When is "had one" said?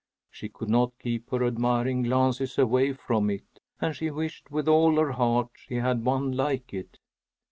5.75-6.31